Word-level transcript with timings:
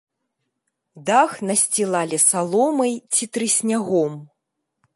Дах 1.09 1.31
насцілалі 1.49 2.17
саломай 2.29 2.93
ці 3.13 3.23
трыснягом. 3.37 4.13